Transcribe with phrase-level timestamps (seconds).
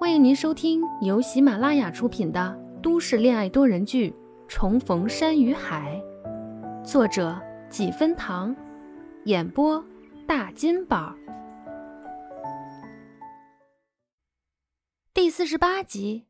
[0.00, 4.10] 欢迎您收听由喜马拉雅出品的都市恋爱多人剧
[4.46, 6.00] 《重逢山与海》，
[6.84, 7.36] 作者
[7.68, 8.54] 几分糖，
[9.24, 9.84] 演播
[10.26, 11.14] 大金宝，
[15.12, 16.26] 第四十八集。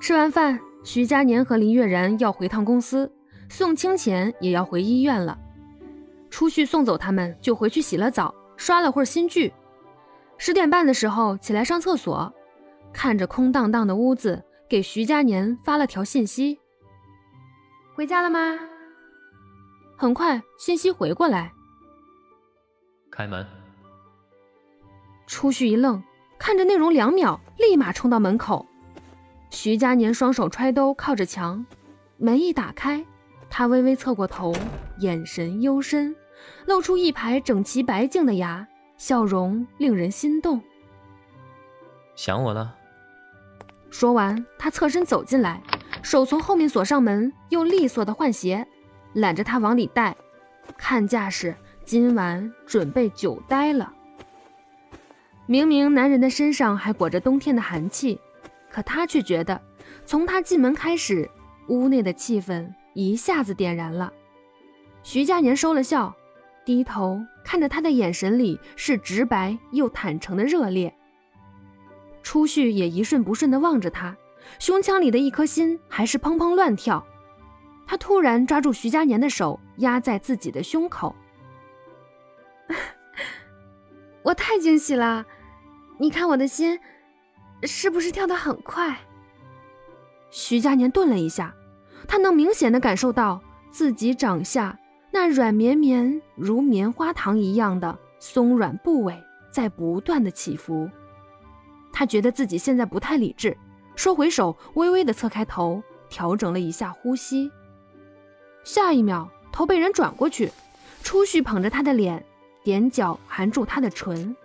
[0.00, 3.10] 吃完饭，徐佳年和林月然要回趟公司，
[3.48, 5.36] 宋清浅也要回医院了。
[6.30, 9.54] 初旭送走他们，就回去洗了澡，刷了会儿新剧。
[10.36, 12.30] 十点半的时候起来上厕所，
[12.92, 16.60] 看着空荡荡的屋子，给徐佳年发了条信息
[17.96, 18.58] ：“回家了吗？”
[19.96, 21.52] 很快信息回过来
[23.10, 23.46] ：“开门。”
[25.26, 26.02] 初旭一愣，
[26.38, 28.66] 看着内容两秒，立马冲到门口。
[29.50, 31.64] 徐佳年双手揣兜，靠着墙，
[32.16, 33.04] 门一打开。
[33.50, 34.54] 他微微侧过头，
[34.98, 36.14] 眼神幽深，
[36.66, 38.66] 露出一排整齐白净的牙，
[38.96, 40.60] 笑容令人心动。
[42.14, 42.74] 想我了。
[43.90, 45.62] 说完，他侧身走进来，
[46.02, 48.66] 手从后面锁上门，又利索的换鞋，
[49.14, 50.16] 揽着他往里带。
[50.76, 53.92] 看架势，今晚准备久待了。
[55.46, 58.20] 明明男人的身上还裹着冬天的寒气，
[58.70, 59.58] 可他却觉得，
[60.04, 61.30] 从他进门开始，
[61.68, 62.70] 屋内的气氛。
[62.94, 64.12] 一下子点燃了，
[65.04, 66.12] 徐佳年收了笑，
[66.68, 70.94] 低头看着他的眼神里是直白又坦诚的热烈。
[72.22, 74.14] 初旭也一瞬不瞬地望着他，
[74.58, 77.02] 胸腔里的一颗心还是砰砰乱跳。
[77.86, 81.16] 他突然抓住徐佳年的手，压在自己的胸口。
[84.22, 85.24] 我太惊喜了，
[85.98, 86.78] 你看我的心，
[87.62, 88.94] 是不是跳得很快？
[90.28, 91.54] 徐佳年顿了一下。
[92.06, 94.78] 他能明显的感受到自己掌下
[95.20, 100.88] 那软绵绵如棉花糖一样的松软部位在不断的起伏，
[101.92, 103.56] 他觉得自己现在不太理智，
[103.96, 107.50] 收回手，微微的侧开头，调整了一下呼吸。
[108.62, 110.52] 下一秒，头被人转过去，
[111.02, 112.24] 初旭捧着他的脸，
[112.62, 114.36] 踮脚含住他的唇。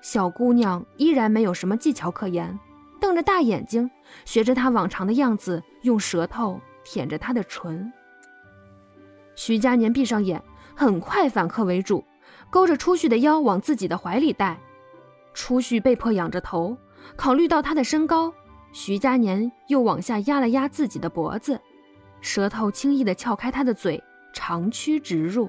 [0.00, 2.58] 小姑娘依然没有什么技巧可言，
[3.00, 3.88] 瞪着大眼睛，
[4.24, 6.60] 学着他往常的样子，用舌头。
[6.82, 7.92] 舔着他的唇，
[9.38, 10.42] 徐佳年闭上眼，
[10.74, 12.04] 很快反客为主，
[12.50, 14.58] 勾着初旭的腰往自己的怀里带。
[15.32, 16.76] 初旭被迫仰着头，
[17.14, 18.34] 考虑到他的身高，
[18.72, 21.60] 徐佳年又往下压了压自己的脖子，
[22.20, 24.02] 舌头轻易地撬开他的嘴，
[24.34, 25.48] 长驱直入，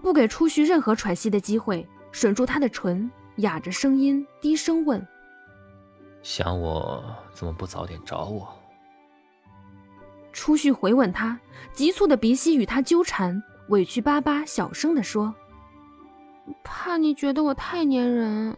[0.00, 5.04] 不给初旭任何喘息的机会，吮住他的唇，哑着声音低声问
[6.22, 8.48] ：“想我怎么不早点找我？”
[10.32, 11.38] 初旭回吻他，
[11.72, 15.34] 急促的鼻息与他纠缠，委屈巴巴小声的说
[16.62, 18.56] ：“怕你觉得我太粘人。”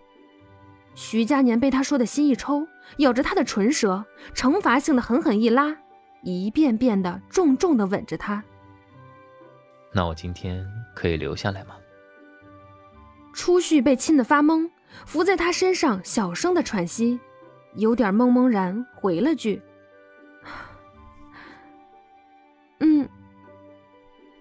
[0.94, 2.66] 徐佳年被他说的心一抽，
[2.98, 4.04] 咬着他的唇舌，
[4.34, 5.75] 惩罚性的狠狠一拉，
[6.22, 8.42] 一遍遍的重重的吻着他。
[9.92, 11.76] 那我今天可以留下来吗？
[13.32, 14.69] 初旭被亲的发懵，
[15.06, 17.19] 伏在他身上小声的喘息，
[17.76, 19.62] 有点懵懵然回了句。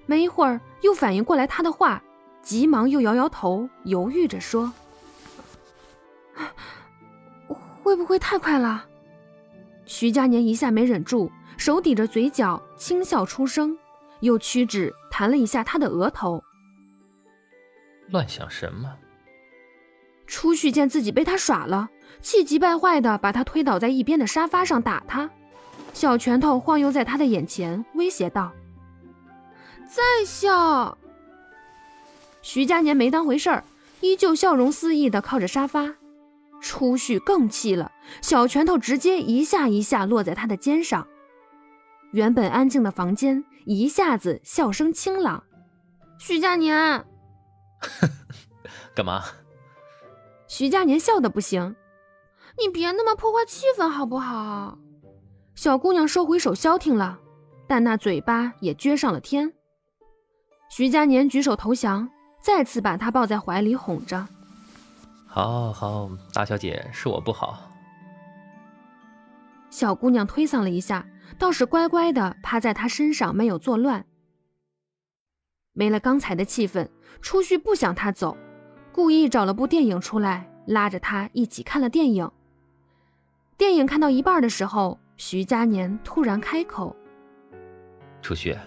[0.09, 2.01] 没一会儿，又反应过来他的话，
[2.41, 4.73] 急忙又摇摇头，犹豫着说
[7.83, 8.87] ：“会不会太快了？”
[9.85, 13.77] 徐佳年一下没忍住，手抵着嘴角，轻笑出声，
[14.21, 16.43] 又屈指弹了一下他的额头。
[18.07, 18.91] 乱想什么？
[20.25, 21.87] 初旭见自己被他耍了，
[22.19, 25.29] 气急败坏的把他推倒在一边的沙发上打他，
[25.93, 28.51] 小拳头晃悠在他的眼前，威胁道。
[29.89, 30.95] 再笑，
[32.43, 33.63] 徐佳年没当回事儿，
[34.01, 35.95] 依旧笑容肆意的靠着沙发。
[36.61, 37.91] 初旭更气了，
[38.21, 41.07] 小拳头直接一下一下落在他的肩上。
[42.11, 45.43] 原本安静的房间一下子笑声清朗。
[46.19, 47.05] 徐佳年，
[48.93, 49.23] 干嘛？
[50.47, 51.75] 徐佳年笑的不行，
[52.59, 54.77] 你别那么破坏气氛好不好？
[55.55, 57.19] 小姑娘收回手消停了，
[57.67, 59.53] 但那嘴巴也撅上了天。
[60.69, 64.27] 徐佳年举手投降，再次把她抱在怀里哄着。
[65.25, 67.71] 好好，大小姐是我不好。
[69.69, 71.05] 小姑娘推搡了一下，
[71.37, 74.05] 倒是乖乖的趴在他身上，没有作乱。
[75.73, 76.87] 没了刚才的气氛，
[77.21, 78.37] 初旭不想他走，
[78.91, 82.29] 故意找了部电影出来，拉着他一起看了电影。
[83.57, 86.95] 电影看到一半的时候，徐佳年突然开口
[88.21, 88.57] ：“初旭。”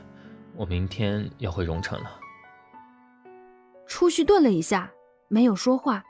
[0.54, 2.20] 我明天要回荣城了。
[3.86, 4.90] 初旭顿了一下，
[5.28, 6.04] 没有说话，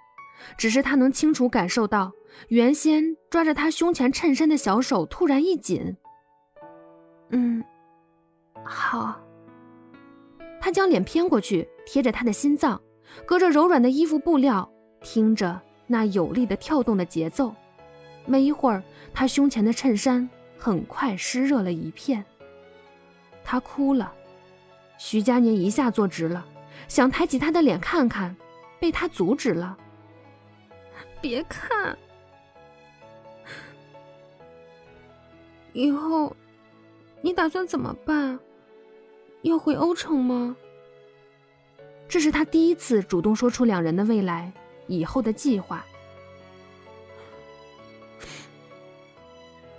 [0.57, 2.13] 只是他能清楚感受到，
[2.49, 5.97] 原先抓着他胸前衬衫的小手突然一紧。
[7.31, 7.63] 嗯，
[8.65, 9.21] 好。
[10.61, 12.81] 他将脸偏过去，贴着他的心脏，
[13.27, 17.53] 隔着柔软的衣服布料，听着那有力的跳动的节奏。
[18.27, 22.25] 没一会儿，他胸前的衬衫很快湿热了一片。
[23.43, 24.13] 他哭了。
[25.05, 26.47] 徐佳年一下坐直了，
[26.87, 28.37] 想抬起他的脸看看，
[28.79, 29.77] 被他阻止了。
[31.21, 31.99] 别看，
[35.73, 36.35] 以后
[37.21, 38.39] 你打算怎么办？
[39.43, 40.57] 要回欧城吗？
[42.09, 44.53] 这是他第一次主动说出两人的未来
[44.87, 45.85] 以后的计划。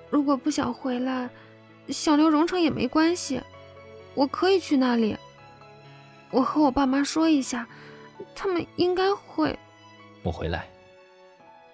[0.09, 1.29] 如果不想回来，
[1.87, 3.41] 想留荣城也没关系。
[4.15, 5.17] 我可以去那里。
[6.31, 7.67] 我和我爸妈说一下，
[8.33, 9.57] 他们应该会。
[10.23, 10.67] 我回来。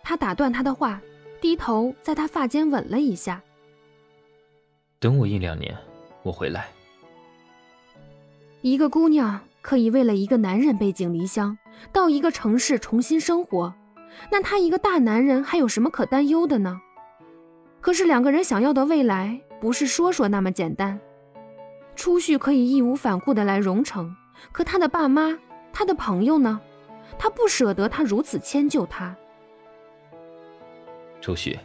[0.04, 1.02] 他打断他的话，
[1.40, 3.42] 低头在他发间吻了一下。
[5.00, 5.76] 等我一两年，
[6.24, 6.68] 我回来。
[8.62, 11.58] 一个姑娘可以为了一个男人背井离乡，
[11.94, 13.74] 到一个城市重新生活，
[14.30, 16.82] 那他一个大男人还有什么可担忧的呢？
[17.80, 21.00] 可是两个人想要的未来，不是说说那么简单。
[22.00, 24.16] 初旭可以义无反顾的来荣城，
[24.54, 25.38] 可他的爸妈、
[25.74, 26.62] 他的朋友呢？
[27.18, 29.14] 他不舍得他如此迁就他。
[31.20, 31.60] 初旭，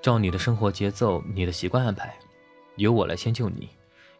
[0.00, 2.14] 照你的生活节奏、你的习惯安排，
[2.76, 3.70] 由我来迁就你，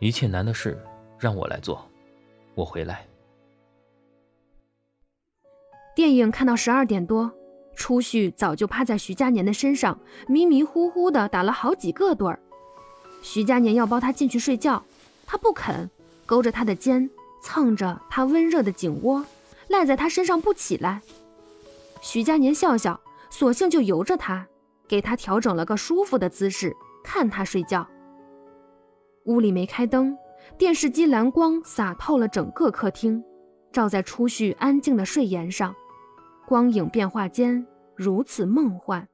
[0.01, 0.77] 一切难的事
[1.17, 1.89] 让我来做。
[2.57, 3.07] 我回来。
[5.95, 7.31] 电影看到十二点多，
[7.77, 12.41] 初旭早就趴在徐佳年的身上，迷迷糊糊的打了好几个盹儿。
[13.23, 14.83] 徐佳年要抱他进去睡觉。
[15.33, 15.89] 他不肯，
[16.27, 17.09] 勾着他的肩，
[17.41, 19.25] 蹭着他温热的颈窝，
[19.69, 21.01] 赖在他身上不起来。
[22.03, 23.01] 徐佳年笑笑，
[23.31, 24.47] 索性就由着他，
[24.87, 27.89] 给他调整了个舒服的姿势，看他睡觉。
[29.25, 30.15] 屋里没开灯，
[30.59, 33.25] 电视机蓝光洒透了整个客厅，
[33.73, 35.75] 照在初旭安静的睡颜上，
[36.47, 39.09] 光影变化间如此梦幻。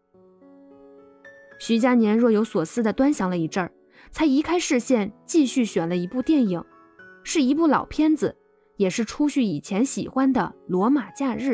[1.60, 3.70] 徐佳年若有所思地端详了一阵儿。
[4.10, 6.64] 才移开视线，继续选了一部电影，
[7.24, 8.36] 是一部老片子，
[8.76, 11.52] 也是初旭以前喜欢的《罗马假日》。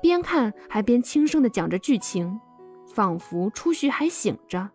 [0.00, 2.40] 边看还边轻声的讲着剧情，
[2.94, 4.70] 仿佛初旭还醒着。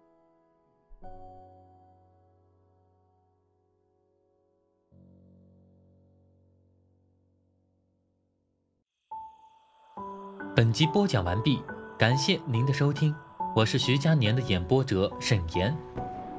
[10.56, 11.64] 本集播讲完毕，
[11.98, 13.16] 感谢您的收听，
[13.56, 15.76] 我是徐佳年的演播者沈岩。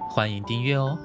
[0.09, 0.99] 欢迎订阅哦。